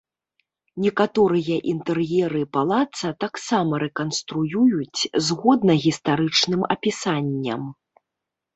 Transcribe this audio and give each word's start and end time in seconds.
Некаторыя 0.85 1.57
інтэр'еры 1.73 2.41
палаца 2.57 3.07
таксама 3.25 3.73
рэканструююць 3.85 5.01
згодна 5.29 5.73
гістарычным 5.87 6.61
апісанням. 6.73 7.61